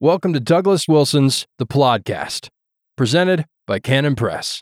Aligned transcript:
Welcome 0.00 0.32
to 0.32 0.40
Douglas 0.40 0.88
Wilson's 0.88 1.46
The 1.58 1.66
Podcast, 1.66 2.48
presented 2.96 3.44
by 3.66 3.78
Canon 3.78 4.16
Press. 4.16 4.60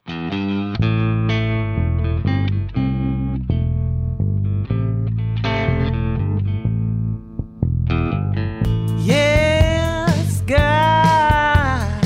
Yes, 9.05 10.43
God. 10.43 12.03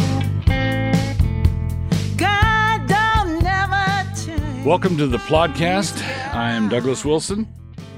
God 2.16 2.86
don't 2.88 3.42
never 3.42 4.14
change. 4.14 4.64
Welcome 4.64 4.96
to 4.96 5.06
the 5.06 5.18
podcast. 5.18 6.00
I 6.32 6.52
am 6.52 6.68
Douglas 6.68 7.04
Wilson. 7.04 7.46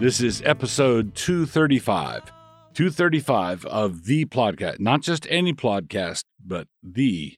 This 0.00 0.20
is 0.20 0.42
episode 0.44 1.14
235. 1.14 2.32
235 2.78 3.64
of 3.64 4.04
the 4.04 4.24
podcast, 4.26 4.78
Not 4.78 5.00
just 5.00 5.26
any 5.28 5.52
podcast, 5.52 6.22
but 6.38 6.68
the 6.80 7.34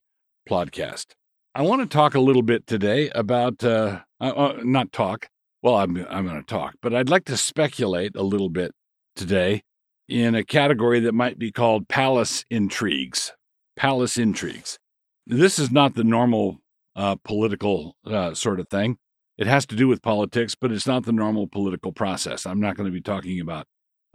podcast. 0.47 1.13
I 1.55 1.63
want 1.63 1.80
to 1.80 1.87
talk 1.87 2.15
a 2.15 2.21
little 2.21 2.43
bit 2.43 2.66
today 2.66 3.09
about, 3.15 3.65
uh, 3.65 4.01
uh, 4.21 4.25
uh, 4.37 4.61
not 4.63 4.93
talk, 4.93 5.29
well, 5.63 5.77
I'm, 5.77 5.97
I'm 6.11 6.27
going 6.27 6.37
to 6.37 6.47
talk, 6.47 6.75
but 6.83 6.95
I'd 6.95 7.09
like 7.09 7.25
to 7.25 7.39
speculate 7.39 8.16
a 8.16 8.23
little 8.23 8.51
bit 8.51 8.73
today 9.16 9.63
in 10.11 10.35
a 10.35 10.45
category 10.45 11.01
that 11.01 11.15
might 11.15 11.39
be 11.39 11.51
called 11.51 11.88
palace 11.88 12.45
intrigues. 12.51 13.33
Palace 13.79 14.19
intrigues. 14.19 14.79
This 15.27 15.59
is 15.59 15.71
not 15.71 15.95
the 15.95 16.05
normal 16.05 16.59
uh, 16.95 17.16
political 17.25 17.97
uh, 18.05 18.35
sort 18.35 18.61
of 18.61 18.69
thing. 18.69 18.99
It 19.38 19.47
has 19.47 19.65
to 19.69 19.75
do 19.75 19.88
with 19.88 20.02
politics, 20.02 20.55
but 20.55 20.71
it's 20.71 20.87
not 20.87 21.07
the 21.07 21.13
normal 21.13 21.47
political 21.47 21.93
process. 21.93 22.45
I'm 22.45 22.61
not 22.61 22.77
going 22.77 22.88
to 22.88 22.93
be 22.93 23.01
talking 23.01 23.41
about 23.41 23.65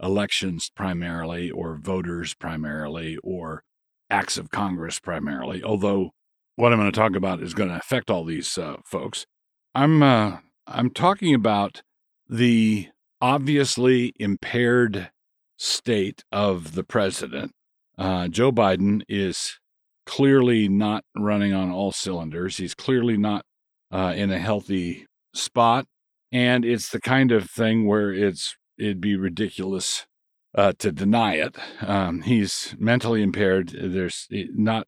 elections 0.02 0.70
primarily 0.74 1.50
or 1.50 1.76
voters 1.76 2.34
primarily 2.34 3.16
or 3.22 3.62
acts 4.10 4.36
of 4.36 4.50
Congress 4.50 4.98
primarily, 4.98 5.62
although 5.62 6.10
what 6.56 6.72
I'm 6.72 6.78
going 6.78 6.90
to 6.90 6.98
talk 6.98 7.14
about 7.16 7.42
is 7.42 7.54
going 7.54 7.68
to 7.68 7.76
affect 7.76 8.10
all 8.10 8.24
these 8.24 8.56
uh, 8.58 8.76
folks. 8.84 9.26
I'm 9.74 10.02
uh, 10.02 10.38
I'm 10.66 10.90
talking 10.90 11.34
about 11.34 11.82
the 12.28 12.88
obviously 13.20 14.12
impaired 14.18 15.10
state 15.58 16.24
of 16.32 16.74
the 16.74 16.84
president. 16.84 17.52
Uh, 17.98 18.28
Joe 18.28 18.52
Biden 18.52 19.02
is 19.08 19.58
clearly 20.06 20.68
not 20.68 21.04
running 21.16 21.52
on 21.52 21.70
all 21.70 21.92
cylinders. 21.92 22.56
He's 22.56 22.74
clearly 22.74 23.16
not 23.16 23.44
uh, 23.90 24.14
in 24.16 24.30
a 24.30 24.38
healthy 24.38 25.06
spot, 25.34 25.86
and 26.32 26.64
it's 26.64 26.90
the 26.90 27.00
kind 27.00 27.32
of 27.32 27.50
thing 27.50 27.86
where 27.86 28.12
it's 28.12 28.56
it'd 28.78 29.00
be 29.00 29.16
ridiculous 29.16 30.06
uh, 30.54 30.72
to 30.78 30.92
deny 30.92 31.34
it. 31.34 31.56
Um, 31.80 32.22
he's 32.22 32.74
mentally 32.78 33.22
impaired. 33.22 33.74
There's 33.78 34.26
not. 34.30 34.86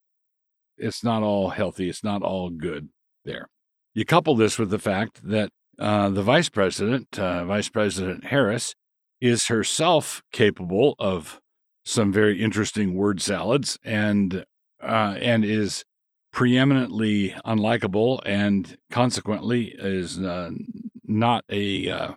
It's 0.76 1.02
not 1.02 1.22
all 1.22 1.50
healthy. 1.50 1.88
It's 1.88 2.04
not 2.04 2.22
all 2.22 2.50
good 2.50 2.88
there. 3.24 3.48
You 3.94 4.04
couple 4.04 4.36
this 4.36 4.58
with 4.58 4.70
the 4.70 4.78
fact 4.78 5.28
that 5.28 5.50
uh, 5.78 6.08
the 6.08 6.22
vice 6.22 6.48
president, 6.48 7.18
uh, 7.18 7.44
Vice 7.44 7.68
President 7.68 8.24
Harris, 8.26 8.74
is 9.20 9.46
herself 9.46 10.22
capable 10.32 10.94
of 10.98 11.40
some 11.84 12.12
very 12.12 12.40
interesting 12.40 12.94
word 12.94 13.20
salads 13.20 13.78
and 13.82 14.44
uh, 14.82 15.16
and 15.20 15.44
is 15.44 15.84
preeminently 16.32 17.30
unlikable 17.44 18.20
and 18.24 18.76
consequently 18.90 19.74
is 19.78 20.18
uh, 20.18 20.50
not 21.04 21.44
a 21.50 21.90
uh, 21.90 22.12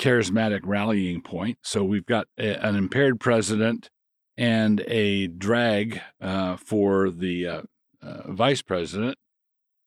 charismatic 0.00 0.60
rallying 0.64 1.20
point. 1.20 1.58
So 1.62 1.84
we've 1.84 2.06
got 2.06 2.26
a, 2.38 2.54
an 2.66 2.74
impaired 2.74 3.20
president 3.20 3.90
and 4.36 4.80
a 4.86 5.26
drag 5.26 6.00
uh, 6.20 6.56
for 6.56 7.10
the 7.10 7.46
uh, 7.46 7.62
uh, 8.02 8.32
vice 8.32 8.62
president. 8.62 9.18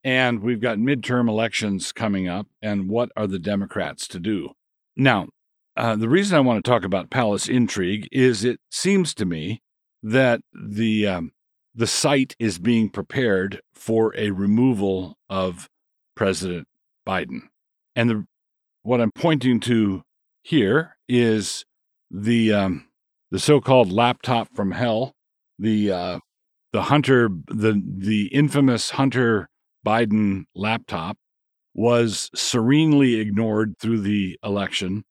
And 0.04 0.42
we've 0.42 0.62
got 0.62 0.78
midterm 0.78 1.28
elections 1.28 1.92
coming 1.92 2.28
up. 2.28 2.48
And 2.62 2.90
what 2.90 3.10
are 3.18 3.26
the 3.26 3.40
Democrats 3.40 4.08
to 4.10 4.20
do? 4.20 4.52
Now, 4.96 5.30
uh, 5.76 5.96
the 5.96 6.10
reason 6.10 6.38
I 6.38 6.42
want 6.42 6.64
to 6.64 6.70
talk 6.70 6.86
about 6.86 7.10
palace 7.10 7.50
intrigue 7.50 8.08
is 8.12 8.44
it 8.44 8.60
seems 8.70 9.16
to 9.16 9.26
me 9.26 9.64
that 10.04 10.42
the 10.54 11.08
um, 11.08 11.32
the 11.74 11.88
site 11.88 12.36
is 12.38 12.60
being 12.60 12.90
prepared 12.90 13.62
for 13.74 14.16
a 14.16 14.30
removal 14.30 15.18
of 15.30 15.68
President 16.16 16.68
Biden, 17.08 17.48
and 17.96 18.10
the 18.10 18.28
what 18.84 19.02
I'm 19.02 19.12
pointing 19.12 19.60
to 19.62 20.04
here 20.44 20.98
is 21.08 21.66
the 22.12 22.54
um, 22.54 22.88
the 23.32 23.40
so-called 23.40 23.92
laptop 23.92 24.56
from 24.56 24.72
hell, 24.72 25.14
the 25.58 25.92
uh, 25.92 26.20
the 26.72 26.84
Hunter 26.84 27.30
the 27.48 27.82
the 27.86 28.28
infamous 28.28 28.92
Hunter 28.92 29.50
Biden 29.86 30.46
laptop 30.56 31.18
was 31.74 32.30
serenely 32.36 33.16
ignored 33.16 33.76
through 33.80 34.02
the 34.02 34.38
election 34.44 35.04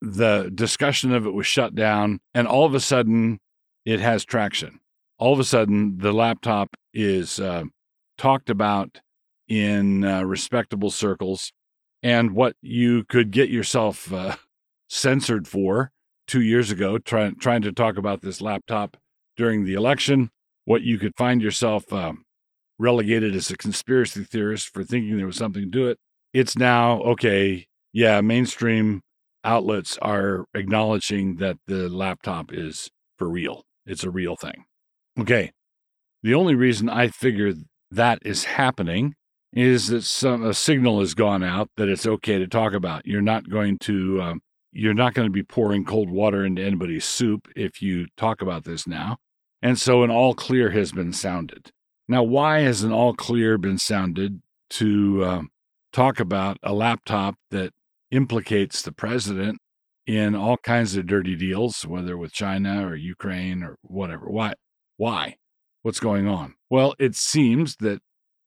the 0.00 0.50
discussion 0.54 1.12
of 1.12 1.26
it 1.26 1.34
was 1.34 1.46
shut 1.46 1.74
down, 1.74 2.20
and 2.34 2.46
all 2.46 2.64
of 2.64 2.74
a 2.74 2.80
sudden, 2.80 3.38
it 3.84 4.00
has 4.00 4.24
traction. 4.24 4.80
All 5.18 5.32
of 5.32 5.40
a 5.40 5.44
sudden, 5.44 5.98
the 5.98 6.12
laptop 6.12 6.74
is 6.94 7.38
uh, 7.38 7.64
talked 8.16 8.48
about 8.48 9.00
in 9.48 10.04
uh, 10.04 10.22
respectable 10.22 10.90
circles, 10.90 11.52
and 12.02 12.32
what 12.32 12.56
you 12.62 13.04
could 13.04 13.30
get 13.30 13.50
yourself 13.50 14.12
uh, 14.12 14.36
censored 14.88 15.46
for 15.46 15.92
two 16.26 16.40
years 16.40 16.70
ago, 16.70 16.98
trying 16.98 17.36
trying 17.36 17.62
to 17.62 17.72
talk 17.72 17.96
about 17.96 18.22
this 18.22 18.40
laptop 18.40 18.96
during 19.36 19.64
the 19.64 19.74
election, 19.74 20.30
what 20.64 20.82
you 20.82 20.98
could 20.98 21.16
find 21.16 21.42
yourself 21.42 21.92
um, 21.92 22.24
relegated 22.78 23.34
as 23.34 23.50
a 23.50 23.56
conspiracy 23.56 24.24
theorist 24.24 24.68
for 24.68 24.84
thinking 24.84 25.16
there 25.16 25.26
was 25.26 25.36
something 25.36 25.70
to 25.70 25.88
it. 25.88 25.98
It's 26.32 26.56
now 26.56 27.00
okay. 27.02 27.66
Yeah, 27.92 28.20
mainstream 28.20 29.02
outlets 29.44 29.98
are 29.98 30.44
acknowledging 30.54 31.36
that 31.36 31.56
the 31.66 31.88
laptop 31.88 32.52
is 32.52 32.90
for 33.18 33.28
real. 33.28 33.64
It's 33.86 34.04
a 34.04 34.10
real 34.10 34.36
thing. 34.36 34.64
Okay. 35.18 35.52
The 36.22 36.34
only 36.34 36.54
reason 36.54 36.88
I 36.88 37.08
figure 37.08 37.54
that 37.90 38.20
is 38.24 38.44
happening 38.44 39.14
is 39.52 39.88
that 39.88 40.02
some 40.02 40.44
a 40.44 40.54
signal 40.54 41.00
has 41.00 41.14
gone 41.14 41.42
out 41.42 41.70
that 41.76 41.88
it's 41.88 42.06
okay 42.06 42.38
to 42.38 42.46
talk 42.46 42.72
about. 42.72 43.06
You're 43.06 43.22
not 43.22 43.48
going 43.48 43.78
to 43.80 44.22
um, 44.22 44.40
you're 44.72 44.94
not 44.94 45.14
going 45.14 45.26
to 45.26 45.32
be 45.32 45.42
pouring 45.42 45.84
cold 45.84 46.10
water 46.10 46.44
into 46.44 46.62
anybody's 46.62 47.04
soup 47.04 47.48
if 47.56 47.82
you 47.82 48.06
talk 48.16 48.42
about 48.42 48.64
this 48.64 48.86
now. 48.86 49.16
And 49.62 49.78
so 49.78 50.02
an 50.02 50.10
all 50.10 50.34
clear 50.34 50.70
has 50.70 50.92
been 50.92 51.12
sounded. 51.12 51.70
Now, 52.08 52.22
why 52.22 52.60
has 52.60 52.82
an 52.82 52.92
all 52.92 53.14
clear 53.14 53.58
been 53.58 53.78
sounded 53.78 54.40
to 54.70 55.24
um, 55.24 55.48
talk 55.92 56.20
about 56.20 56.58
a 56.62 56.72
laptop 56.72 57.34
that 57.50 57.72
implicates 58.10 58.82
the 58.82 58.92
president 58.92 59.58
in 60.06 60.34
all 60.34 60.56
kinds 60.56 60.96
of 60.96 61.06
dirty 61.06 61.36
deals, 61.36 61.86
whether 61.86 62.16
with 62.16 62.32
China 62.32 62.86
or 62.86 62.96
Ukraine 62.96 63.62
or 63.62 63.76
whatever. 63.82 64.28
Why? 64.28 64.54
Why? 64.96 65.36
What's 65.82 66.00
going 66.00 66.26
on? 66.26 66.54
Well, 66.68 66.94
it 66.98 67.14
seems 67.14 67.76
that 67.76 68.00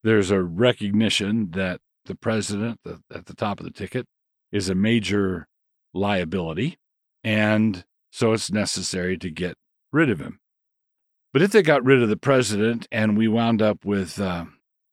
there's 0.04 0.32
a 0.32 0.42
recognition 0.42 1.52
that 1.52 1.80
the 2.06 2.16
president 2.16 2.80
at 3.14 3.26
the 3.26 3.34
top 3.34 3.60
of 3.60 3.66
the 3.66 3.72
ticket 3.72 4.06
is 4.52 4.70
a 4.70 4.76
major 4.76 5.48
liability, 5.94 6.78
and 7.24 7.86
so 8.12 8.34
it's 8.34 8.52
necessary 8.52 9.18
to 9.18 9.30
get 9.30 9.56
rid 9.92 10.10
of 10.10 10.20
him. 10.20 10.40
But 11.32 11.42
if 11.42 11.52
they 11.52 11.64
got 11.64 11.84
rid 11.84 12.04
of 12.04 12.10
the 12.10 12.18
president 12.18 12.88
and 12.92 13.18
we 13.18 13.28
wound 13.28 13.62
up 13.62 13.86
with 13.86 14.20
uh, 14.20 14.46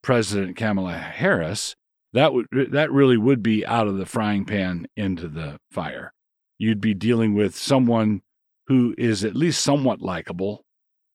President 0.02 0.56
Kamala 0.56 0.94
Harris, 0.94 1.76
that 2.12 2.32
would 2.32 2.46
that 2.70 2.90
really 2.90 3.18
would 3.18 3.42
be 3.42 3.66
out 3.66 3.86
of 3.86 3.98
the 3.98 4.06
frying 4.06 4.44
pan 4.44 4.86
into 4.96 5.28
the 5.28 5.58
fire. 5.70 6.12
You'd 6.58 6.80
be 6.80 6.94
dealing 6.94 7.34
with 7.34 7.56
someone 7.56 8.22
who 8.66 8.94
is 8.96 9.24
at 9.24 9.36
least 9.36 9.62
somewhat 9.62 10.00
likable 10.00 10.64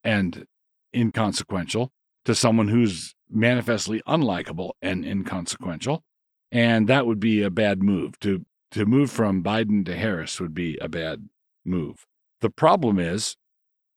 and 0.03 0.45
inconsequential 0.93 1.91
to 2.25 2.35
someone 2.35 2.67
who's 2.67 3.14
manifestly 3.29 4.01
unlikable 4.07 4.71
and 4.81 5.05
inconsequential. 5.05 6.03
And 6.51 6.87
that 6.87 7.05
would 7.05 7.19
be 7.19 7.41
a 7.41 7.49
bad 7.49 7.81
move. 7.81 8.19
To 8.21 8.45
to 8.71 8.85
move 8.85 9.09
from 9.09 9.43
Biden 9.43 9.85
to 9.85 9.95
Harris 9.95 10.39
would 10.39 10.53
be 10.53 10.77
a 10.79 10.89
bad 10.89 11.29
move. 11.63 12.05
The 12.41 12.49
problem 12.49 12.99
is 12.99 13.37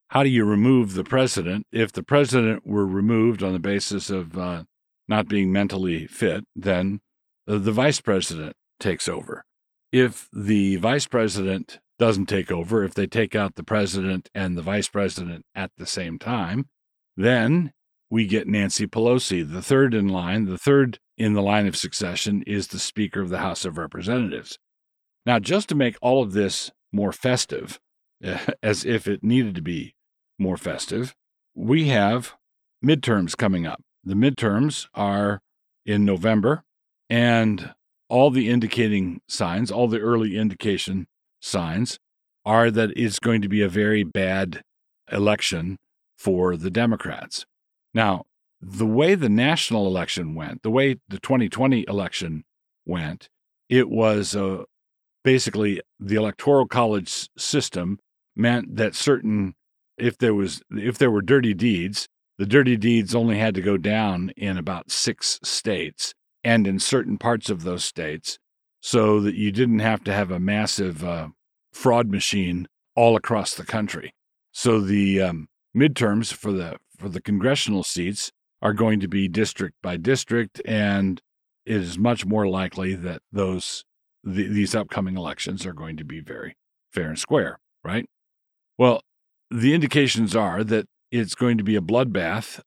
how 0.08 0.22
do 0.22 0.28
you 0.28 0.44
remove 0.44 0.94
the 0.94 1.04
president? 1.04 1.66
If 1.72 1.92
the 1.92 2.02
president 2.02 2.66
were 2.66 2.86
removed 2.86 3.42
on 3.42 3.52
the 3.52 3.58
basis 3.58 4.08
of 4.08 4.38
uh, 4.38 4.64
not 5.06 5.28
being 5.28 5.52
mentally 5.52 6.06
fit, 6.06 6.44
then 6.56 7.00
the 7.46 7.72
vice 7.72 8.00
president 8.00 8.54
takes 8.80 9.08
over. 9.08 9.44
If 9.92 10.28
the 10.32 10.76
vice 10.76 11.06
president 11.06 11.78
doesn't 11.98 12.26
take 12.26 12.50
over, 12.50 12.84
if 12.84 12.94
they 12.94 13.06
take 13.06 13.34
out 13.34 13.56
the 13.56 13.64
president 13.64 14.30
and 14.34 14.56
the 14.56 14.62
vice 14.62 14.88
president 14.88 15.44
at 15.54 15.72
the 15.76 15.86
same 15.86 16.18
time, 16.18 16.68
then 17.16 17.72
we 18.10 18.26
get 18.26 18.48
Nancy 18.48 18.86
Pelosi. 18.86 19.50
The 19.50 19.62
third 19.62 19.94
in 19.94 20.08
line, 20.08 20.46
the 20.46 20.58
third 20.58 20.98
in 21.16 21.34
the 21.34 21.42
line 21.42 21.66
of 21.66 21.76
succession 21.76 22.42
is 22.46 22.68
the 22.68 22.78
Speaker 22.78 23.20
of 23.20 23.28
the 23.28 23.38
House 23.38 23.64
of 23.64 23.78
Representatives. 23.78 24.58
Now, 25.26 25.38
just 25.38 25.68
to 25.68 25.74
make 25.74 25.96
all 26.00 26.22
of 26.22 26.32
this 26.32 26.70
more 26.92 27.12
festive, 27.12 27.78
as 28.62 28.84
if 28.84 29.06
it 29.06 29.22
needed 29.22 29.54
to 29.56 29.62
be 29.62 29.94
more 30.38 30.56
festive, 30.56 31.14
we 31.54 31.88
have 31.88 32.34
midterms 32.84 33.36
coming 33.36 33.66
up. 33.66 33.82
The 34.04 34.14
midterms 34.14 34.86
are 34.94 35.40
in 35.84 36.04
November, 36.04 36.62
and 37.10 37.74
all 38.08 38.30
the 38.30 38.48
indicating 38.48 39.20
signs, 39.28 39.70
all 39.70 39.88
the 39.88 40.00
early 40.00 40.36
indication 40.36 41.06
signs, 41.40 41.98
are 42.44 42.70
that 42.70 42.90
it's 42.96 43.18
going 43.18 43.42
to 43.42 43.48
be 43.48 43.60
a 43.60 43.68
very 43.68 44.02
bad 44.02 44.62
election 45.10 45.76
for 46.16 46.56
the 46.56 46.70
Democrats. 46.70 47.44
Now, 47.98 48.26
the 48.60 48.86
way 48.86 49.16
the 49.16 49.28
national 49.28 49.88
election 49.88 50.36
went, 50.36 50.62
the 50.62 50.70
way 50.70 51.00
the 51.08 51.18
2020 51.18 51.84
election 51.88 52.44
went, 52.86 53.28
it 53.68 53.90
was 53.90 54.36
uh, 54.36 54.62
basically 55.24 55.80
the 55.98 56.14
electoral 56.14 56.68
college 56.68 57.28
system 57.36 57.98
meant 58.36 58.76
that 58.76 58.94
certain 58.94 59.56
if 59.96 60.16
there 60.16 60.32
was 60.32 60.62
if 60.70 60.96
there 60.96 61.10
were 61.10 61.22
dirty 61.22 61.54
deeds, 61.54 62.08
the 62.38 62.46
dirty 62.46 62.76
deeds 62.76 63.16
only 63.16 63.36
had 63.36 63.56
to 63.56 63.60
go 63.60 63.76
down 63.76 64.30
in 64.36 64.56
about 64.56 64.92
6 64.92 65.40
states 65.42 66.14
and 66.44 66.68
in 66.68 66.78
certain 66.78 67.18
parts 67.18 67.50
of 67.50 67.64
those 67.64 67.82
states 67.82 68.38
so 68.80 69.18
that 69.22 69.34
you 69.34 69.50
didn't 69.50 69.80
have 69.80 70.04
to 70.04 70.12
have 70.12 70.30
a 70.30 70.38
massive 70.38 71.02
uh, 71.02 71.30
fraud 71.72 72.08
machine 72.12 72.68
all 72.94 73.16
across 73.16 73.56
the 73.56 73.66
country. 73.66 74.14
So 74.52 74.80
the 74.80 75.20
um, 75.20 75.48
midterms 75.76 76.32
for 76.32 76.52
the 76.52 76.76
for 76.98 77.08
the 77.08 77.22
congressional 77.22 77.82
seats 77.82 78.32
are 78.60 78.72
going 78.72 79.00
to 79.00 79.08
be 79.08 79.28
district 79.28 79.76
by 79.82 79.96
district, 79.96 80.60
and 80.64 81.20
it 81.64 81.76
is 81.76 81.98
much 81.98 82.26
more 82.26 82.48
likely 82.48 82.94
that 82.94 83.22
those 83.30 83.84
the, 84.24 84.48
these 84.48 84.74
upcoming 84.74 85.16
elections 85.16 85.64
are 85.64 85.72
going 85.72 85.96
to 85.96 86.04
be 86.04 86.20
very 86.20 86.56
fair 86.92 87.08
and 87.08 87.18
square, 87.18 87.60
right? 87.84 88.06
Well, 88.76 89.02
the 89.50 89.74
indications 89.74 90.34
are 90.34 90.64
that 90.64 90.86
it's 91.10 91.34
going 91.34 91.56
to 91.58 91.64
be 91.64 91.76
a 91.76 91.80
bloodbath. 91.80 92.60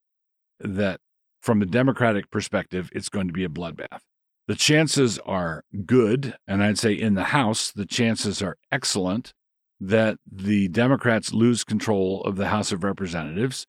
That 0.60 1.00
from 1.42 1.62
a 1.62 1.66
Democratic 1.66 2.30
perspective, 2.30 2.90
it's 2.94 3.10
going 3.10 3.28
to 3.28 3.34
be 3.34 3.44
a 3.44 3.50
bloodbath. 3.50 4.00
The 4.48 4.56
chances 4.56 5.18
are 5.20 5.64
good, 5.86 6.36
and 6.48 6.64
I'd 6.64 6.78
say 6.78 6.94
in 6.94 7.16
the 7.16 7.26
House, 7.26 7.72
the 7.72 7.86
chances 7.86 8.42
are 8.42 8.58
excellent 8.72 9.34
that 9.80 10.18
the 10.32 10.68
Democrats 10.68 11.34
lose 11.34 11.64
control 11.64 12.22
of 12.24 12.36
the 12.36 12.50
House 12.50 12.72
of 12.72 12.84
Representatives. 12.84 13.66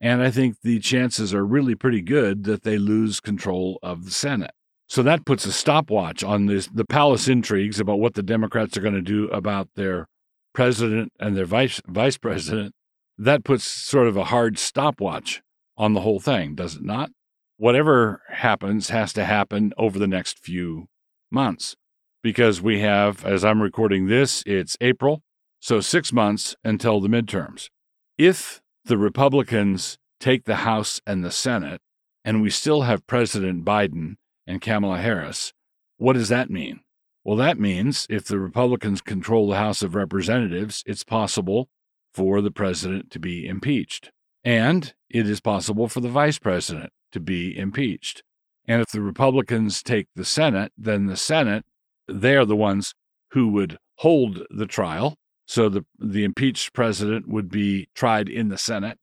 And 0.00 0.22
I 0.22 0.30
think 0.30 0.60
the 0.62 0.78
chances 0.78 1.32
are 1.32 1.44
really 1.44 1.74
pretty 1.74 2.02
good 2.02 2.44
that 2.44 2.62
they 2.62 2.78
lose 2.78 3.20
control 3.20 3.78
of 3.82 4.04
the 4.04 4.10
Senate. 4.10 4.52
So 4.88 5.02
that 5.02 5.24
puts 5.24 5.46
a 5.46 5.52
stopwatch 5.52 6.22
on 6.22 6.46
this, 6.46 6.68
the 6.68 6.84
palace 6.84 7.28
intrigues 7.28 7.80
about 7.80 7.98
what 7.98 8.14
the 8.14 8.22
Democrats 8.22 8.76
are 8.76 8.82
going 8.82 8.94
to 8.94 9.02
do 9.02 9.28
about 9.28 9.68
their 9.74 10.06
president 10.52 11.12
and 11.18 11.36
their 11.36 11.44
vice, 11.44 11.80
vice 11.86 12.18
president. 12.18 12.74
That 13.18 13.44
puts 13.44 13.64
sort 13.64 14.06
of 14.06 14.16
a 14.16 14.24
hard 14.24 14.58
stopwatch 14.58 15.42
on 15.76 15.94
the 15.94 16.02
whole 16.02 16.20
thing, 16.20 16.54
does 16.54 16.76
it 16.76 16.84
not? 16.84 17.10
Whatever 17.56 18.22
happens 18.28 18.90
has 18.90 19.12
to 19.14 19.24
happen 19.24 19.72
over 19.78 19.98
the 19.98 20.06
next 20.06 20.38
few 20.38 20.88
months 21.30 21.74
because 22.22 22.60
we 22.60 22.80
have, 22.80 23.24
as 23.24 23.44
I'm 23.44 23.62
recording 23.62 24.06
this, 24.06 24.42
it's 24.46 24.76
April. 24.80 25.22
So, 25.58 25.80
six 25.80 26.12
months 26.12 26.54
until 26.62 27.00
the 27.00 27.08
midterms. 27.08 27.70
If 28.18 28.60
the 28.86 28.98
Republicans 28.98 29.98
take 30.20 30.44
the 30.44 30.56
House 30.56 31.00
and 31.06 31.24
the 31.24 31.30
Senate, 31.30 31.80
and 32.24 32.40
we 32.40 32.50
still 32.50 32.82
have 32.82 33.06
President 33.06 33.64
Biden 33.64 34.14
and 34.46 34.60
Kamala 34.60 34.98
Harris, 34.98 35.52
what 35.96 36.12
does 36.12 36.28
that 36.28 36.50
mean? 36.50 36.80
Well, 37.24 37.36
that 37.36 37.58
means 37.58 38.06
if 38.08 38.26
the 38.26 38.38
Republicans 38.38 39.00
control 39.00 39.48
the 39.48 39.56
House 39.56 39.82
of 39.82 39.96
Representatives, 39.96 40.84
it's 40.86 41.02
possible 41.02 41.68
for 42.14 42.40
the 42.40 42.52
president 42.52 43.10
to 43.10 43.18
be 43.18 43.46
impeached. 43.46 44.12
And 44.44 44.94
it 45.10 45.28
is 45.28 45.40
possible 45.40 45.88
for 45.88 46.00
the 46.00 46.08
vice 46.08 46.38
president 46.38 46.92
to 47.10 47.18
be 47.18 47.58
impeached. 47.58 48.22
And 48.68 48.80
if 48.80 48.90
the 48.90 49.00
Republicans 49.00 49.82
take 49.82 50.06
the 50.14 50.24
Senate, 50.24 50.72
then 50.78 51.06
the 51.06 51.16
Senate, 51.16 51.64
they 52.06 52.36
are 52.36 52.44
the 52.44 52.54
ones 52.54 52.94
who 53.32 53.48
would 53.48 53.78
hold 53.96 54.42
the 54.50 54.66
trial 54.66 55.16
so 55.46 55.68
the 55.68 55.84
the 55.98 56.24
impeached 56.24 56.72
president 56.72 57.28
would 57.28 57.48
be 57.48 57.88
tried 57.94 58.28
in 58.28 58.48
the 58.48 58.58
Senate, 58.58 58.98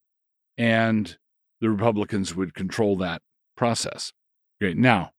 and 0.56 1.16
the 1.60 1.70
Republicans 1.70 2.34
would 2.34 2.54
control 2.54 2.96
that 2.98 3.22
process. 3.56 4.12
Great. 4.60 4.76
Now, 4.76 5.10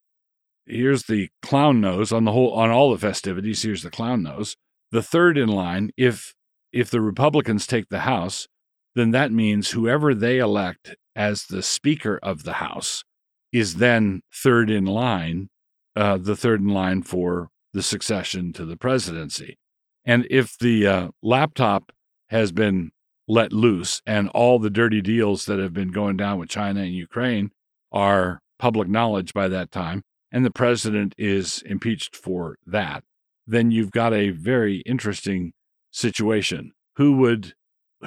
here's 0.65 1.03
the 1.03 1.29
clown 1.41 1.81
nose 1.81 2.11
on 2.11 2.23
the 2.25 2.31
whole 2.31 2.53
on 2.53 2.69
all 2.69 2.91
the 2.91 2.99
festivities. 2.99 3.63
Here's 3.63 3.83
the 3.83 3.91
clown 3.91 4.23
nose. 4.23 4.55
The 4.91 5.03
third 5.03 5.37
in 5.37 5.49
line, 5.49 5.91
if 5.97 6.33
if 6.71 6.89
the 6.89 7.01
Republicans 7.01 7.65
take 7.65 7.89
the 7.89 7.99
House, 7.99 8.47
then 8.95 9.11
that 9.11 9.31
means 9.31 9.71
whoever 9.71 10.13
they 10.13 10.39
elect 10.39 10.95
as 11.15 11.45
the 11.45 11.63
Speaker 11.63 12.19
of 12.21 12.43
the 12.43 12.53
House 12.53 13.03
is 13.51 13.75
then 13.75 14.21
third 14.33 14.69
in 14.69 14.85
line, 14.85 15.49
uh, 15.95 16.17
the 16.17 16.35
third 16.35 16.61
in 16.61 16.67
line 16.67 17.01
for 17.01 17.49
the 17.73 17.81
succession 17.81 18.53
to 18.53 18.65
the 18.65 18.77
presidency. 18.77 19.57
And 20.05 20.27
if 20.29 20.57
the 20.57 20.87
uh, 20.87 21.07
laptop 21.21 21.91
has 22.29 22.51
been 22.51 22.91
let 23.27 23.51
loose 23.51 24.01
and 24.05 24.29
all 24.29 24.59
the 24.59 24.69
dirty 24.69 25.01
deals 25.01 25.45
that 25.45 25.59
have 25.59 25.73
been 25.73 25.91
going 25.91 26.15
down 26.17 26.37
with 26.37 26.49
China 26.49 26.81
and 26.81 26.93
Ukraine 26.93 27.51
are 27.91 28.39
public 28.59 28.87
knowledge 28.87 29.33
by 29.33 29.47
that 29.47 29.71
time, 29.71 30.03
and 30.31 30.45
the 30.45 30.51
president 30.51 31.15
is 31.17 31.63
impeached 31.65 32.15
for 32.15 32.57
that, 32.67 33.03
then 33.47 33.71
you've 33.71 33.91
got 33.91 34.13
a 34.13 34.29
very 34.29 34.77
interesting 34.79 35.53
situation. 35.91 36.73
Who 36.97 37.17
would 37.17 37.53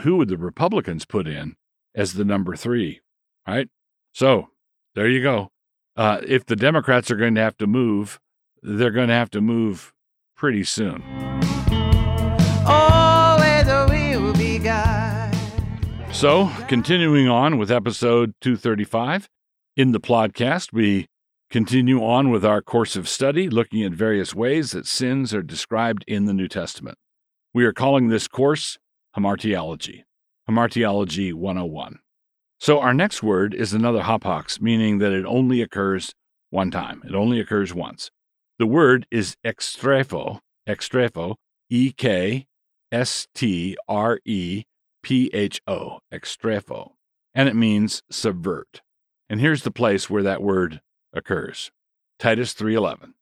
who 0.02 0.16
would 0.16 0.28
the 0.28 0.36
Republicans 0.36 1.04
put 1.04 1.26
in 1.26 1.56
as 1.94 2.12
the 2.12 2.24
number 2.24 2.54
three? 2.54 3.00
Right. 3.46 3.68
So 4.12 4.50
there 4.94 5.08
you 5.08 5.22
go. 5.22 5.48
Uh, 5.96 6.20
if 6.26 6.46
the 6.46 6.56
Democrats 6.56 7.10
are 7.10 7.16
going 7.16 7.34
to 7.34 7.40
have 7.40 7.56
to 7.56 7.66
move, 7.66 8.20
they're 8.62 8.90
going 8.90 9.08
to 9.08 9.14
have 9.14 9.30
to 9.30 9.40
move 9.40 9.92
pretty 10.36 10.62
soon. 10.64 11.02
So, 16.18 16.50
continuing 16.66 17.28
on 17.28 17.58
with 17.58 17.70
episode 17.70 18.34
235, 18.40 19.28
in 19.76 19.92
the 19.92 20.00
podcast, 20.00 20.72
we 20.72 21.06
continue 21.48 22.04
on 22.04 22.30
with 22.30 22.44
our 22.44 22.60
course 22.60 22.96
of 22.96 23.08
study, 23.08 23.48
looking 23.48 23.84
at 23.84 23.92
various 23.92 24.34
ways 24.34 24.72
that 24.72 24.88
sins 24.88 25.32
are 25.32 25.44
described 25.44 26.04
in 26.08 26.24
the 26.24 26.34
New 26.34 26.48
Testament. 26.48 26.98
We 27.54 27.64
are 27.64 27.72
calling 27.72 28.08
this 28.08 28.26
course 28.26 28.78
Hamartiology, 29.16 30.02
Hamartiology 30.50 31.32
101. 31.32 32.00
So, 32.58 32.80
our 32.80 32.92
next 32.92 33.22
word 33.22 33.54
is 33.54 33.72
another 33.72 34.00
hapax, 34.00 34.60
meaning 34.60 34.98
that 34.98 35.12
it 35.12 35.24
only 35.24 35.62
occurs 35.62 36.14
one 36.50 36.72
time. 36.72 37.00
It 37.06 37.14
only 37.14 37.38
occurs 37.38 37.72
once. 37.72 38.10
The 38.58 38.66
word 38.66 39.06
is 39.12 39.36
ekstrepho, 39.46 40.40
ekstrepho, 40.68 41.36
E 41.70 41.92
K 41.92 42.48
S 42.90 43.28
T 43.36 43.76
R 43.86 44.18
E 44.24 44.64
P 45.02 45.30
H 45.32 45.60
O, 45.66 46.00
ekstrepho, 46.12 46.92
and 47.34 47.48
it 47.48 47.56
means 47.56 48.02
subvert. 48.10 48.82
And 49.28 49.40
here's 49.40 49.62
the 49.62 49.70
place 49.70 50.08
where 50.08 50.22
that 50.22 50.42
word 50.42 50.80
occurs. 51.12 51.70
Titus 52.18 52.54
3:11. 52.54 53.14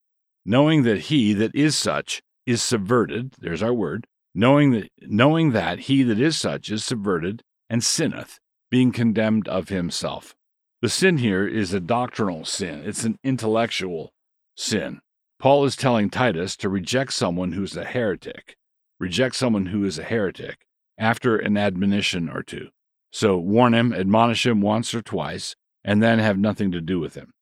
Knowing 0.45 0.85
that 0.85 1.03
he 1.03 1.33
that 1.33 1.55
is 1.55 1.77
such 1.77 2.23
is 2.47 2.63
subverted, 2.63 3.35
there's 3.39 3.63
our 3.63 3.75
word, 3.75 4.07
knowing 4.35 4.71
that 4.71 4.91
knowing 5.03 5.53
that 5.53 5.81
he 5.81 6.03
that 6.03 6.21
is 6.21 6.37
such 6.37 6.71
is 6.71 6.85
subverted 6.85 7.43
and 7.69 7.83
sinneth, 7.83 8.39
being 8.71 8.93
condemned 8.93 9.49
of 9.49 9.69
himself. 9.69 10.35
The 10.81 10.89
sin 10.89 11.19
here 11.19 11.47
is 11.47 11.75
a 11.75 11.81
doctrinal 11.81 12.45
sin. 12.45 12.83
It's 12.85 13.05
an 13.05 13.19
intellectual 13.25 14.13
sin. 14.57 15.01
Paul 15.39 15.65
is 15.65 15.77
telling 15.77 16.11
Titus 16.11 16.57
to 16.59 16.69
reject 16.69 17.13
someone 17.13 17.53
who's 17.53 17.77
a 17.77 17.85
heretic. 17.85 18.57
Reject 18.99 19.35
someone 19.35 19.67
who 19.67 19.85
is 19.85 19.99
a 19.99 20.05
heretic 20.05 20.67
after 20.99 21.37
an 21.37 21.57
admonition 21.57 22.29
or 22.29 22.43
two. 22.43 22.69
So 23.13 23.39
warn 23.39 23.75
him, 23.75 23.93
admonish 23.93 24.47
him 24.47 24.61
once 24.61 24.95
or 24.95 25.03
twice, 25.03 25.55
and 25.85 26.03
then 26.03 26.19
have 26.19 26.39
nothing 26.39 26.73
to 26.73 26.81
do 26.81 27.01
with 27.01 27.15
him. 27.15 27.33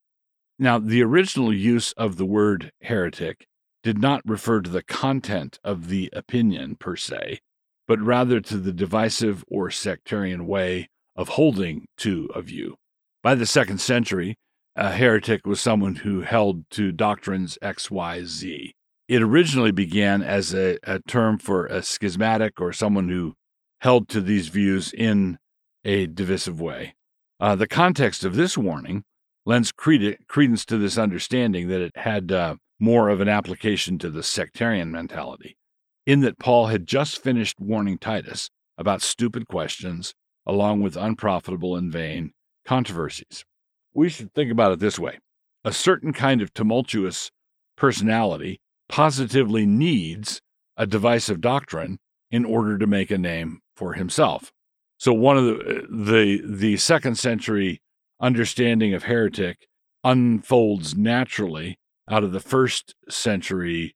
Now, 0.59 0.79
the 0.79 1.03
original 1.03 1.53
use 1.53 1.93
of 1.93 2.17
the 2.17 2.27
word 2.27 2.71
heretic 2.83 3.47
did 3.83 3.99
not 3.99 4.23
refer 4.25 4.61
to 4.61 4.71
the 4.71 4.83
content 4.83 5.59
of 5.65 5.89
the 5.89 6.11
opinion 6.13 6.77
per 6.77 6.97
se, 6.97 7.41
but 7.87 8.01
rather 8.01 8.41
to 8.41 8.57
the 8.59 8.73
divisive 8.73 9.45
or 9.49 9.71
sectarian 9.71 10.47
way 10.47 10.89
of 11.17 11.31
holding 11.31 11.87
to 11.99 12.29
a 12.35 12.43
view. 12.43 12.77
By 13.23 13.35
the 13.35 13.47
second 13.47 13.81
century, 13.81 14.37
a 14.77 14.93
heretic 14.93 15.47
was 15.47 15.61
someone 15.61 15.97
who 15.97 16.23
held 16.23 16.69
to 16.71 16.93
doctrines 16.93 17.59
X, 17.63 17.91
Y, 17.91 18.25
Z. 18.25 18.75
It 19.07 19.23
originally 19.23 19.71
began 19.71 20.23
as 20.23 20.55
a, 20.55 20.79
a 20.83 21.01
term 21.01 21.39
for 21.39 21.67
a 21.67 21.83
schismatic 21.83 22.61
or 22.61 22.73
someone 22.73 23.09
who 23.09 23.35
held 23.85 24.09
to 24.09 24.23
these 24.23 24.49
views 24.49 24.95
in 24.95 25.37
a 25.85 26.07
divisive 26.07 26.59
way. 26.59 26.95
Uh, 27.39 27.55
the 27.55 27.69
context 27.69 28.25
of 28.25 28.35
this 28.35 28.57
warning 28.57 29.05
lends 29.45 29.71
credence 29.73 30.65
to 30.65 30.79
this 30.79 30.97
understanding 30.97 31.69
that 31.69 31.83
it 31.83 31.93
had 31.95 32.33
uh, 32.33 32.57
more 32.81 33.11
of 33.11 33.21
an 33.21 33.29
application 33.29 33.99
to 33.99 34.09
the 34.09 34.23
sectarian 34.23 34.91
mentality, 34.91 35.59
in 36.07 36.21
that 36.21 36.39
Paul 36.39 36.69
had 36.69 36.87
just 36.87 37.23
finished 37.23 37.61
warning 37.61 37.99
Titus 37.99 38.49
about 38.79 39.03
stupid 39.03 39.47
questions 39.49 40.15
along 40.47 40.81
with 40.81 40.97
unprofitable 40.97 41.77
and 41.77 41.93
vain 41.93 42.33
controversies. 42.65 43.45
We 43.93 44.09
should 44.09 44.33
think 44.33 44.51
about 44.51 44.73
it 44.73 44.79
this 44.79 44.99
way 44.99 45.19
a 45.63 45.75
certain 45.75 46.15
kind 46.15 46.41
of 46.41 46.55
tumultuous 46.55 47.31
personality 47.77 48.61
positively 48.89 49.67
needs 49.67 50.41
a 50.75 50.87
divisive 50.87 51.43
doctrine 51.43 51.99
in 52.35 52.45
order 52.45 52.77
to 52.77 52.85
make 52.85 53.13
a 53.13 53.17
name 53.17 53.61
for 53.77 53.93
himself. 53.93 54.53
So 54.99 55.13
one 55.13 55.39
of 55.39 55.45
the 55.45 55.87
the 55.89 56.43
the 56.45 56.77
second 56.79 57.17
century 57.17 57.81
understanding 58.21 58.93
of 58.93 59.05
heretic 59.05 59.69
unfolds 60.03 60.97
naturally 60.97 61.79
out 62.11 62.25
of 62.25 62.33
the 62.33 62.41
first 62.41 62.97
century 63.09 63.95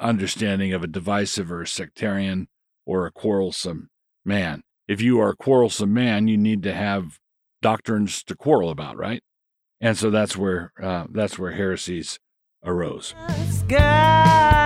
understanding 0.00 0.72
of 0.72 0.82
a 0.82 0.86
divisive 0.86 1.52
or 1.52 1.60
a 1.60 1.66
sectarian 1.66 2.48
or 2.86 3.04
a 3.04 3.12
quarrelsome 3.12 3.90
man. 4.24 4.62
If 4.88 5.02
you 5.02 5.20
are 5.20 5.30
a 5.30 5.36
quarrelsome 5.36 5.92
man, 5.92 6.28
you 6.28 6.38
need 6.38 6.62
to 6.62 6.72
have 6.72 7.18
doctrines 7.60 8.22
to 8.24 8.34
quarrel 8.34 8.70
about, 8.70 8.96
right? 8.96 9.22
And 9.82 9.98
so 9.98 10.08
that's 10.08 10.34
where 10.34 10.72
uh, 10.82 11.08
that's 11.10 11.38
where 11.38 11.52
heresies 11.52 12.18
arose. 12.64 13.14
God, 13.68 14.65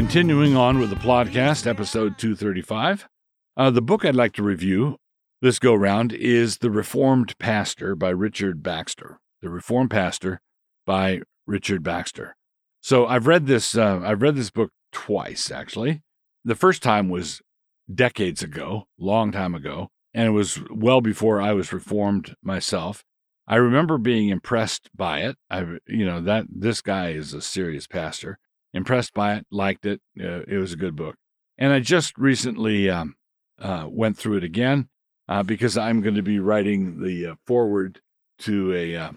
Continuing 0.00 0.56
on 0.56 0.78
with 0.78 0.88
the 0.88 0.96
podcast, 0.96 1.66
episode 1.66 2.16
235. 2.16 3.06
Uh, 3.54 3.70
the 3.70 3.82
book 3.82 4.02
I'd 4.02 4.16
like 4.16 4.32
to 4.32 4.42
review 4.42 4.96
this 5.42 5.58
go 5.58 5.74
round 5.74 6.14
is 6.14 6.56
The 6.56 6.70
Reformed 6.70 7.36
Pastor 7.38 7.94
by 7.94 8.08
Richard 8.08 8.62
Baxter. 8.62 9.20
The 9.42 9.50
Reformed 9.50 9.90
Pastor 9.90 10.40
by 10.86 11.20
Richard 11.46 11.82
Baxter. 11.82 12.34
So 12.80 13.06
I've 13.06 13.26
read 13.26 13.46
this. 13.46 13.76
Uh, 13.76 14.00
I've 14.02 14.22
read 14.22 14.36
this 14.36 14.50
book 14.50 14.70
twice 14.90 15.50
actually. 15.50 16.00
The 16.46 16.56
first 16.56 16.82
time 16.82 17.10
was 17.10 17.42
decades 17.94 18.42
ago, 18.42 18.86
long 18.98 19.32
time 19.32 19.54
ago, 19.54 19.90
and 20.14 20.26
it 20.26 20.32
was 20.32 20.58
well 20.70 21.02
before 21.02 21.42
I 21.42 21.52
was 21.52 21.74
reformed 21.74 22.34
myself. 22.42 23.04
I 23.46 23.56
remember 23.56 23.98
being 23.98 24.30
impressed 24.30 24.88
by 24.96 25.20
it. 25.20 25.36
I, 25.50 25.60
you 25.86 26.06
know, 26.06 26.22
that 26.22 26.46
this 26.48 26.80
guy 26.80 27.10
is 27.10 27.34
a 27.34 27.42
serious 27.42 27.86
pastor. 27.86 28.38
Impressed 28.72 29.14
by 29.14 29.34
it, 29.34 29.46
liked 29.50 29.84
it. 29.84 30.00
Uh, 30.20 30.42
it 30.46 30.58
was 30.58 30.72
a 30.72 30.76
good 30.76 30.94
book, 30.94 31.16
and 31.58 31.72
I 31.72 31.80
just 31.80 32.16
recently 32.16 32.88
um, 32.88 33.16
uh, 33.58 33.86
went 33.88 34.16
through 34.16 34.38
it 34.38 34.44
again 34.44 34.88
uh, 35.28 35.42
because 35.42 35.76
I'm 35.76 36.00
going 36.00 36.14
to 36.14 36.22
be 36.22 36.38
writing 36.38 37.02
the 37.02 37.26
uh, 37.26 37.34
foreword 37.46 38.00
to 38.40 38.74
a, 38.74 38.96
uh, 38.96 39.12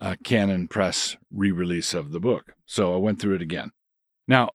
a 0.00 0.16
Canon 0.18 0.68
Press 0.68 1.16
re-release 1.32 1.94
of 1.94 2.12
the 2.12 2.20
book. 2.20 2.54
So 2.66 2.94
I 2.94 2.98
went 2.98 3.20
through 3.20 3.36
it 3.36 3.42
again. 3.42 3.70
Now, 4.26 4.50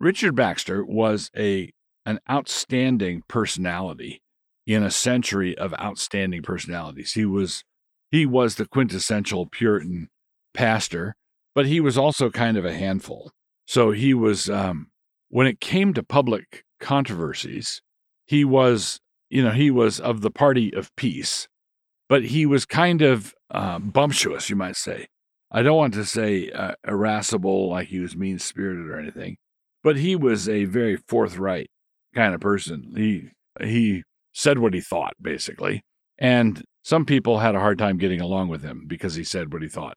Richard 0.00 0.34
Baxter 0.34 0.84
was 0.84 1.30
a 1.36 1.72
an 2.04 2.18
outstanding 2.28 3.22
personality 3.28 4.22
in 4.66 4.82
a 4.82 4.90
century 4.90 5.56
of 5.56 5.72
outstanding 5.74 6.42
personalities. 6.42 7.12
He 7.12 7.24
was 7.24 7.64
he 8.10 8.26
was 8.26 8.56
the 8.56 8.66
quintessential 8.66 9.46
Puritan 9.46 10.08
pastor, 10.52 11.14
but 11.54 11.66
he 11.66 11.80
was 11.80 11.96
also 11.96 12.30
kind 12.30 12.56
of 12.56 12.64
a 12.64 12.74
handful. 12.74 13.30
So 13.66 13.90
he 13.92 14.14
was 14.14 14.50
um, 14.50 14.88
when 15.28 15.46
it 15.46 15.60
came 15.60 15.94
to 15.94 16.02
public 16.02 16.64
controversies, 16.80 17.80
he 18.26 18.44
was 18.44 19.00
you 19.30 19.42
know 19.42 19.50
he 19.50 19.70
was 19.70 20.00
of 20.00 20.20
the 20.20 20.30
party 20.30 20.72
of 20.74 20.94
peace, 20.96 21.48
but 22.08 22.24
he 22.24 22.46
was 22.46 22.64
kind 22.64 23.02
of 23.02 23.34
uh, 23.50 23.78
bumptious, 23.78 24.50
you 24.50 24.56
might 24.56 24.76
say. 24.76 25.06
I 25.50 25.62
don't 25.62 25.76
want 25.76 25.94
to 25.94 26.04
say 26.04 26.50
uh, 26.50 26.72
irascible, 26.88 27.68
like 27.70 27.88
he 27.88 28.00
was 28.00 28.16
mean 28.16 28.38
spirited 28.38 28.88
or 28.88 28.98
anything, 28.98 29.36
but 29.82 29.96
he 29.96 30.16
was 30.16 30.48
a 30.48 30.64
very 30.64 30.96
forthright 30.96 31.70
kind 32.14 32.34
of 32.34 32.40
person. 32.40 32.92
He 32.96 33.28
he 33.64 34.02
said 34.32 34.58
what 34.58 34.74
he 34.74 34.80
thought 34.80 35.14
basically, 35.20 35.82
and 36.18 36.62
some 36.82 37.04
people 37.04 37.38
had 37.38 37.54
a 37.54 37.60
hard 37.60 37.78
time 37.78 37.98
getting 37.98 38.20
along 38.20 38.48
with 38.48 38.62
him 38.62 38.84
because 38.86 39.14
he 39.14 39.24
said 39.24 39.52
what 39.52 39.62
he 39.62 39.68
thought. 39.68 39.96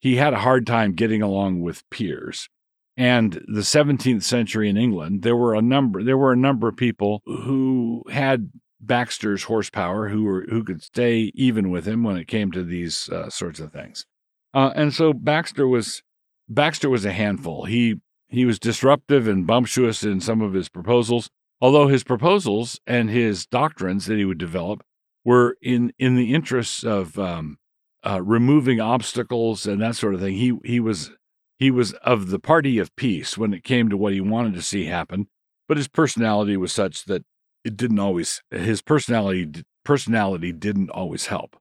He 0.00 0.16
had 0.16 0.34
a 0.34 0.40
hard 0.40 0.66
time 0.66 0.92
getting 0.92 1.22
along 1.22 1.62
with 1.62 1.88
peers. 1.90 2.48
And 2.96 3.34
the 3.46 3.60
17th 3.60 4.22
century 4.22 4.70
in 4.70 4.76
England, 4.76 5.22
there 5.22 5.36
were 5.36 5.54
a 5.54 5.60
number 5.60 6.02
there 6.02 6.16
were 6.16 6.32
a 6.32 6.36
number 6.36 6.68
of 6.68 6.76
people 6.76 7.22
who 7.26 8.02
had 8.10 8.50
Baxter's 8.80 9.44
horsepower 9.44 10.08
who 10.08 10.24
were 10.24 10.46
who 10.48 10.64
could 10.64 10.82
stay 10.82 11.30
even 11.34 11.70
with 11.70 11.86
him 11.86 12.02
when 12.02 12.16
it 12.16 12.28
came 12.28 12.50
to 12.52 12.64
these 12.64 13.08
uh, 13.10 13.28
sorts 13.28 13.60
of 13.60 13.72
things. 13.72 14.06
Uh, 14.54 14.72
and 14.74 14.94
so 14.94 15.12
Baxter 15.12 15.68
was 15.68 16.02
Baxter 16.48 16.88
was 16.88 17.04
a 17.04 17.12
handful. 17.12 17.64
He 17.64 17.96
he 18.28 18.44
was 18.44 18.58
disruptive 18.58 19.28
and 19.28 19.46
bumptious 19.46 20.02
in 20.02 20.20
some 20.20 20.40
of 20.40 20.54
his 20.54 20.68
proposals, 20.68 21.28
although 21.60 21.88
his 21.88 22.04
proposals 22.04 22.80
and 22.86 23.10
his 23.10 23.46
doctrines 23.46 24.06
that 24.06 24.16
he 24.16 24.24
would 24.24 24.38
develop 24.38 24.82
were 25.24 25.56
in 25.60 25.92
in 25.98 26.16
the 26.16 26.32
interests 26.32 26.84
of 26.84 27.18
um, 27.18 27.58
uh, 28.06 28.22
removing 28.22 28.80
obstacles 28.80 29.66
and 29.66 29.82
that 29.82 29.96
sort 29.96 30.14
of 30.14 30.20
thing. 30.20 30.34
He 30.34 30.56
he 30.64 30.80
was 30.80 31.10
he 31.58 31.70
was 31.70 31.92
of 31.94 32.28
the 32.28 32.38
party 32.38 32.78
of 32.78 32.94
peace 32.96 33.38
when 33.38 33.54
it 33.54 33.64
came 33.64 33.88
to 33.88 33.96
what 33.96 34.12
he 34.12 34.20
wanted 34.20 34.54
to 34.54 34.62
see 34.62 34.86
happen, 34.86 35.28
but 35.68 35.76
his 35.76 35.88
personality 35.88 36.56
was 36.56 36.72
such 36.72 37.04
that 37.06 37.24
it 37.64 37.76
didn't 37.76 37.98
always 37.98 38.42
his 38.50 38.82
personality 38.82 39.64
personality 39.84 40.52
didn't 40.52 40.90
always 40.90 41.26
help. 41.26 41.56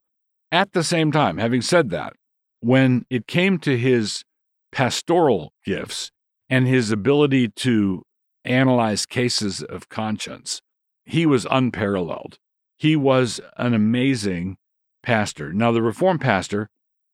At 0.51 0.73
the 0.73 0.83
same 0.83 1.11
time, 1.11 1.37
having 1.37 1.61
said 1.61 1.89
that, 1.91 2.13
when 2.59 3.05
it 3.09 3.27
came 3.27 3.57
to 3.59 3.77
his 3.77 4.23
pastoral 4.71 5.53
gifts 5.63 6.11
and 6.49 6.67
his 6.67 6.91
ability 6.91 7.49
to 7.49 8.03
analyze 8.43 9.05
cases 9.05 9.63
of 9.63 9.89
conscience, 9.89 10.61
he 11.05 11.25
was 11.25 11.47
unparalleled. 11.49 12.37
He 12.77 12.95
was 12.95 13.39
an 13.57 13.73
amazing 13.73 14.57
pastor. 15.03 15.53
Now, 15.53 15.71
The 15.71 15.81
Reformed 15.81 16.21
Pastor 16.21 16.69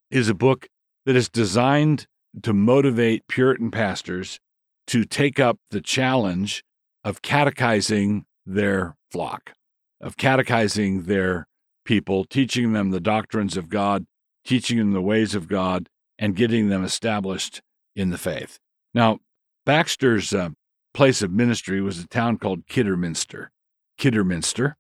is 0.10 0.30
a 0.30 0.34
book 0.34 0.68
that 1.06 1.16
is 1.16 1.30
designed 1.30 2.08
to 2.44 2.54
motivate 2.54 3.28
Puritan 3.28 3.72
pastors 3.72 4.40
to 4.88 5.06
take 5.06 5.40
up 5.40 5.58
the 5.70 5.82
challenge 5.82 6.64
of 7.04 7.22
catechizing 7.22 8.26
their 8.46 8.96
flock, 9.12 9.54
of 10.00 10.18
catechizing 10.18 11.04
their 11.04 11.48
people, 11.86 12.26
teaching 12.26 12.74
them 12.74 12.92
the 12.92 13.00
doctrines 13.00 13.58
of 13.58 13.70
God, 13.70 14.06
teaching 14.46 14.78
them 14.78 14.92
the 14.92 15.02
ways 15.02 15.36
of 15.36 15.48
God, 15.48 15.88
and 16.18 16.36
getting 16.36 16.70
them 16.70 16.84
established 16.84 17.62
in 17.96 18.10
the 18.10 18.18
faith. 18.18 18.60
Now, 18.94 19.20
Baxter's 19.66 20.34
uh, 20.34 20.50
place 20.94 21.22
of 21.22 21.32
ministry 21.32 21.82
was 21.82 22.00
a 22.00 22.08
town 22.08 22.38
called 22.38 22.68
Kidderminster. 22.68 23.52
Kidderminster. 23.98 24.76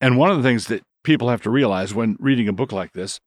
And 0.00 0.18
one 0.18 0.30
of 0.30 0.36
the 0.36 0.42
things 0.42 0.66
that 0.66 0.82
people 1.04 1.28
have 1.28 1.42
to 1.42 1.50
realize 1.50 1.94
when 1.94 2.16
reading 2.18 2.48
a 2.48 2.52
book 2.52 2.72
like 2.72 2.92
this 2.92 3.20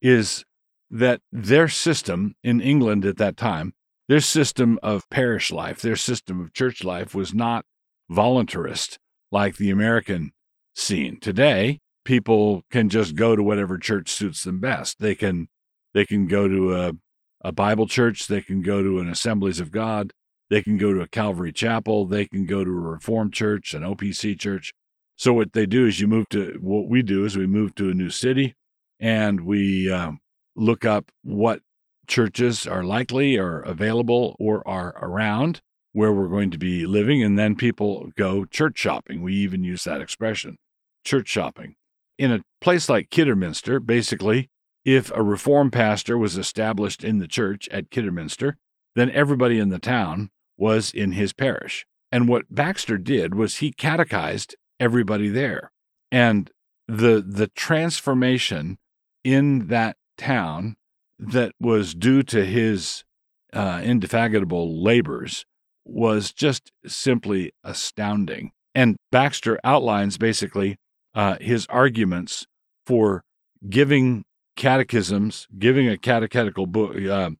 is 0.00 0.44
that 0.90 1.20
their 1.32 1.68
system 1.68 2.34
in 2.42 2.60
England 2.60 3.04
at 3.04 3.16
that 3.18 3.36
time, 3.36 3.74
their 4.08 4.20
system 4.20 4.78
of 4.82 5.08
parish 5.10 5.50
life, 5.50 5.80
their 5.80 5.96
system 5.96 6.40
of 6.40 6.52
church 6.52 6.84
life 6.84 7.14
was 7.14 7.34
not 7.34 7.64
voluntarist 8.10 8.98
like 9.32 9.56
the 9.56 9.70
American 9.70 10.32
scene. 10.74 11.18
Today, 11.20 11.80
people 12.04 12.62
can 12.70 12.88
just 12.88 13.16
go 13.16 13.34
to 13.34 13.42
whatever 13.42 13.78
church 13.78 14.08
suits 14.10 14.44
them 14.44 14.60
best. 14.60 15.00
They 15.00 15.14
can 15.14 15.48
they 15.92 16.04
can 16.04 16.26
go 16.26 16.46
to 16.46 16.74
a, 16.74 16.92
a 17.40 17.52
Bible 17.52 17.86
church, 17.86 18.26
they 18.26 18.42
can 18.42 18.60
go 18.60 18.82
to 18.82 18.98
an 18.98 19.08
Assemblies 19.08 19.60
of 19.60 19.70
God, 19.70 20.12
they 20.50 20.62
can 20.62 20.76
go 20.76 20.92
to 20.92 21.00
a 21.00 21.08
Calvary 21.08 21.52
Chapel, 21.52 22.06
they 22.06 22.26
can 22.26 22.44
go 22.44 22.64
to 22.64 22.70
a 22.70 22.74
Reformed 22.74 23.32
church, 23.32 23.74
an 23.74 23.82
OPC 23.82 24.38
church. 24.38 24.72
So 25.16 25.32
what 25.32 25.54
they 25.54 25.64
do 25.64 25.86
is 25.86 25.98
you 25.98 26.06
move 26.06 26.28
to 26.30 26.58
what 26.60 26.88
we 26.88 27.02
do 27.02 27.24
is 27.24 27.36
we 27.36 27.46
move 27.46 27.74
to 27.76 27.90
a 27.90 27.94
new 27.94 28.10
city 28.10 28.54
and 29.00 29.40
we 29.40 29.90
um, 29.90 30.20
look 30.56 30.84
up 30.84 31.10
what 31.22 31.60
churches 32.06 32.66
are 32.66 32.84
likely 32.84 33.36
or 33.36 33.60
available 33.60 34.36
or 34.38 34.66
are 34.66 34.96
around 35.00 35.60
where 35.92 36.12
we're 36.12 36.28
going 36.28 36.50
to 36.50 36.58
be 36.58 36.86
living. 36.86 37.22
And 37.22 37.38
then 37.38 37.56
people 37.56 38.10
go 38.16 38.44
church 38.44 38.78
shopping. 38.78 39.22
We 39.22 39.34
even 39.34 39.64
use 39.64 39.84
that 39.84 40.00
expression 40.00 40.58
church 41.04 41.28
shopping. 41.28 41.76
In 42.18 42.32
a 42.32 42.42
place 42.60 42.88
like 42.88 43.10
Kidderminster, 43.10 43.78
basically, 43.80 44.50
if 44.84 45.10
a 45.14 45.22
reformed 45.22 45.72
pastor 45.72 46.18
was 46.18 46.36
established 46.36 47.04
in 47.04 47.18
the 47.18 47.28
church 47.28 47.68
at 47.70 47.90
Kidderminster, 47.90 48.56
then 48.94 49.10
everybody 49.10 49.58
in 49.58 49.68
the 49.68 49.78
town 49.78 50.30
was 50.56 50.92
in 50.92 51.12
his 51.12 51.32
parish. 51.32 51.86
And 52.10 52.28
what 52.28 52.54
Baxter 52.54 52.98
did 52.98 53.34
was 53.34 53.56
he 53.56 53.72
catechized 53.72 54.56
everybody 54.80 55.28
there. 55.28 55.72
And 56.10 56.50
the 56.88 57.22
the 57.26 57.48
transformation 57.48 58.78
in 59.24 59.66
that 59.68 59.96
town 60.16 60.76
that 61.18 61.52
was 61.60 61.94
due 61.94 62.22
to 62.22 62.44
his 62.44 63.04
uh, 63.52 63.80
indefatigable 63.82 64.82
labors 64.82 65.44
was 65.84 66.32
just 66.32 66.72
simply 66.86 67.52
astounding. 67.64 68.50
And 68.74 68.96
Baxter 69.10 69.58
outlines 69.64 70.18
basically 70.18 70.76
uh, 71.14 71.36
his 71.40 71.66
arguments 71.70 72.46
for 72.84 73.22
giving 73.68 74.24
catechisms, 74.56 75.46
giving 75.58 75.88
a 75.88 75.96
catechetical 75.96 76.66
book, 76.66 76.96
uh, 76.96 77.30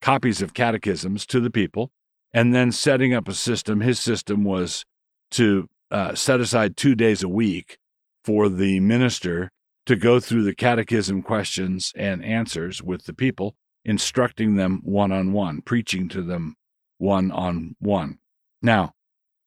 copies 0.00 0.42
of 0.42 0.54
catechisms 0.54 1.26
to 1.26 1.40
the 1.40 1.50
people, 1.50 1.90
and 2.32 2.54
then 2.54 2.70
setting 2.70 3.14
up 3.14 3.28
a 3.28 3.34
system. 3.34 3.80
His 3.80 3.98
system 3.98 4.44
was 4.44 4.84
to 5.32 5.68
uh, 5.90 6.14
set 6.14 6.40
aside 6.40 6.76
two 6.76 6.94
days 6.94 7.22
a 7.22 7.28
week 7.28 7.78
for 8.24 8.48
the 8.48 8.80
minister 8.80 9.50
to 9.86 9.96
go 9.96 10.20
through 10.20 10.44
the 10.44 10.54
catechism 10.54 11.22
questions 11.22 11.92
and 11.96 12.24
answers 12.24 12.82
with 12.82 13.04
the 13.04 13.12
people, 13.12 13.54
instructing 13.84 14.56
them 14.56 14.80
one 14.82 15.12
on 15.12 15.32
one, 15.32 15.60
preaching 15.60 16.08
to 16.08 16.22
them 16.22 16.56
one 16.98 17.30
on 17.30 17.76
one. 17.78 18.18
Now, 18.62 18.92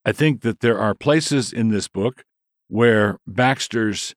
I 0.06 0.12
think 0.12 0.42
that 0.42 0.60
there 0.60 0.80
are 0.80 0.94
places 0.94 1.52
in 1.52 1.70
this 1.70 1.88
book 1.88 2.24
where 2.68 3.18
Baxter's 3.26 4.14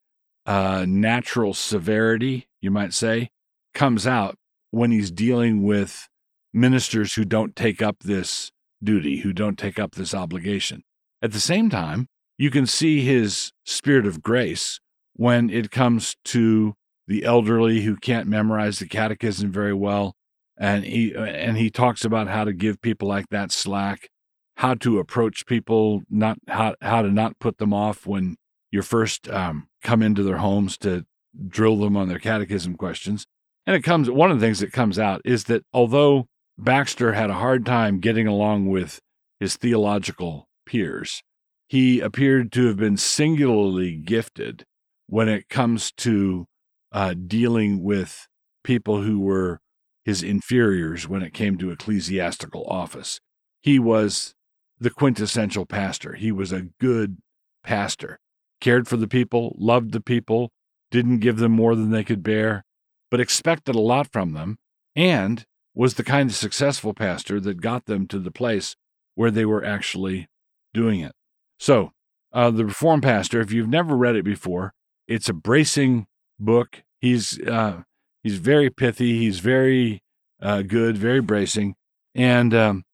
uh, 0.46 0.84
natural 0.86 1.54
severity, 1.54 2.48
you 2.60 2.70
might 2.70 2.92
say, 2.92 3.30
comes 3.74 4.06
out 4.06 4.36
when 4.70 4.90
he's 4.90 5.10
dealing 5.10 5.62
with 5.62 6.08
ministers 6.52 7.14
who 7.14 7.24
don't 7.24 7.56
take 7.56 7.80
up 7.80 8.00
this 8.00 8.50
duty, 8.82 9.20
who 9.20 9.32
don't 9.32 9.58
take 9.58 9.78
up 9.78 9.92
this 9.92 10.14
obligation. 10.14 10.82
At 11.22 11.32
the 11.32 11.40
same 11.40 11.70
time, 11.70 12.08
you 12.38 12.50
can 12.50 12.66
see 12.66 13.02
his 13.02 13.52
spirit 13.64 14.06
of 14.06 14.22
grace 14.22 14.80
when 15.20 15.50
it 15.50 15.70
comes 15.70 16.16
to 16.24 16.72
the 17.06 17.24
elderly 17.26 17.82
who 17.82 17.94
can't 17.94 18.26
memorize 18.26 18.78
the 18.78 18.86
catechism 18.86 19.52
very 19.52 19.74
well 19.74 20.14
and 20.56 20.82
he 20.82 21.14
and 21.14 21.58
he 21.58 21.68
talks 21.68 22.06
about 22.06 22.26
how 22.26 22.42
to 22.42 22.54
give 22.54 22.80
people 22.80 23.06
like 23.06 23.28
that 23.28 23.52
slack 23.52 24.08
how 24.56 24.72
to 24.72 24.98
approach 24.98 25.44
people 25.44 26.00
not 26.08 26.38
how, 26.48 26.74
how 26.80 27.02
to 27.02 27.10
not 27.10 27.38
put 27.38 27.58
them 27.58 27.74
off 27.74 28.06
when 28.06 28.34
you 28.70 28.80
first 28.80 29.28
um, 29.28 29.68
come 29.82 30.00
into 30.00 30.22
their 30.22 30.38
homes 30.38 30.78
to 30.78 31.04
drill 31.48 31.76
them 31.76 31.98
on 31.98 32.08
their 32.08 32.18
catechism 32.18 32.74
questions. 32.74 33.26
And 33.66 33.76
it 33.76 33.82
comes 33.82 34.08
one 34.08 34.30
of 34.30 34.40
the 34.40 34.46
things 34.46 34.60
that 34.60 34.72
comes 34.72 34.98
out 34.98 35.20
is 35.26 35.44
that 35.44 35.64
although 35.74 36.28
baxter 36.56 37.12
had 37.12 37.28
a 37.28 37.34
hard 37.34 37.66
time 37.66 38.00
getting 38.00 38.26
along 38.26 38.70
with 38.70 39.00
his 39.38 39.56
theological 39.56 40.48
peers 40.64 41.22
he 41.68 42.00
appeared 42.00 42.52
to 42.52 42.66
have 42.68 42.78
been 42.78 42.96
singularly 42.96 43.96
gifted 43.96 44.64
when 45.10 45.28
it 45.28 45.48
comes 45.48 45.90
to 45.90 46.46
uh, 46.92 47.14
dealing 47.14 47.82
with 47.82 48.28
people 48.62 49.02
who 49.02 49.18
were 49.18 49.60
his 50.04 50.22
inferiors 50.22 51.08
when 51.08 51.20
it 51.20 51.34
came 51.34 51.58
to 51.58 51.72
ecclesiastical 51.72 52.64
office. 52.66 53.20
He 53.60 53.80
was 53.80 54.34
the 54.78 54.88
quintessential 54.88 55.66
pastor. 55.66 56.14
He 56.14 56.30
was 56.30 56.52
a 56.52 56.68
good 56.78 57.18
pastor, 57.64 58.20
cared 58.60 58.86
for 58.86 58.96
the 58.96 59.08
people, 59.08 59.56
loved 59.58 59.90
the 59.90 60.00
people, 60.00 60.52
didn't 60.92 61.18
give 61.18 61.38
them 61.38 61.52
more 61.52 61.74
than 61.74 61.90
they 61.90 62.04
could 62.04 62.22
bear, 62.22 62.64
but 63.10 63.20
expected 63.20 63.74
a 63.74 63.80
lot 63.80 64.12
from 64.12 64.32
them, 64.32 64.58
and 64.94 65.44
was 65.74 65.94
the 65.94 66.04
kind 66.04 66.30
of 66.30 66.36
successful 66.36 66.94
pastor 66.94 67.40
that 67.40 67.60
got 67.60 67.86
them 67.86 68.06
to 68.06 68.20
the 68.20 68.30
place 68.30 68.76
where 69.16 69.32
they 69.32 69.44
were 69.44 69.64
actually 69.64 70.28
doing 70.72 71.00
it. 71.00 71.12
So, 71.58 71.90
uh, 72.32 72.52
the 72.52 72.64
Reformed 72.64 73.02
Pastor, 73.02 73.40
if 73.40 73.50
you've 73.50 73.68
never 73.68 73.96
read 73.96 74.14
it 74.14 74.24
before, 74.24 74.72
it's 75.10 75.28
a 75.28 75.34
bracing 75.34 76.06
book. 76.38 76.82
He's 77.00 77.38
uh, 77.40 77.82
he's 78.22 78.38
very 78.38 78.70
pithy. 78.70 79.18
He's 79.18 79.40
very 79.40 80.02
uh, 80.40 80.62
good, 80.62 80.96
very 80.96 81.20
bracing, 81.20 81.74
and 82.14 82.54
um, 82.54 82.84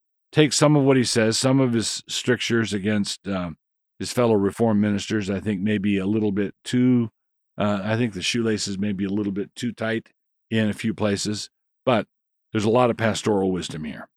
some 0.51 0.77
of 0.77 0.83
what 0.83 0.97
he 0.97 1.05
says, 1.05 1.39
some 1.39 1.61
of 1.61 1.75
his 1.75 2.03
strictures 2.09 2.73
against 2.73 3.29
um, 3.29 3.57
his 3.99 4.13
fellow 4.13 4.35
reform 4.35 4.81
ministers. 4.81 5.31
I 5.31 5.41
think 5.41 5.61
maybe 5.61 5.99
a 5.99 6.07
little 6.07 6.33
bit 6.33 6.55
too. 6.65 7.11
Uh, 7.59 7.81
I 7.85 7.97
think 7.97 8.15
the 8.15 8.23
shoelaces 8.23 8.79
may 8.79 8.93
be 8.93 9.05
a 9.05 9.11
little 9.11 9.33
bit 9.33 9.55
too 9.55 9.73
tight 9.73 10.09
in 10.51 10.69
a 10.69 10.75
few 10.75 10.95
places, 10.95 11.51
but 11.85 12.07
there's 12.53 12.65
a 12.65 12.71
lot 12.71 12.91
of 12.91 12.97
pastoral 12.97 13.51
wisdom 13.51 13.85
here. 13.85 14.09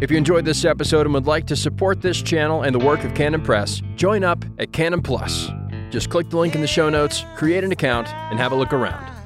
If 0.00 0.10
you 0.10 0.16
enjoyed 0.16 0.46
this 0.46 0.64
episode 0.64 1.04
and 1.04 1.12
would 1.12 1.26
like 1.26 1.46
to 1.48 1.56
support 1.56 2.00
this 2.00 2.22
channel 2.22 2.62
and 2.62 2.74
the 2.74 2.78
work 2.78 3.04
of 3.04 3.12
Canon 3.12 3.42
Press, 3.42 3.82
join 3.96 4.24
up 4.24 4.42
at 4.58 4.72
Canon 4.72 5.02
Plus. 5.02 5.50
Just 5.90 6.08
click 6.08 6.30
the 6.30 6.38
link 6.38 6.54
in 6.54 6.62
the 6.62 6.66
show 6.66 6.88
notes, 6.88 7.22
create 7.36 7.64
an 7.64 7.70
account, 7.70 8.08
and 8.08 8.38
have 8.38 8.52
a 8.52 8.54
look 8.56 8.72
around. 8.72 9.19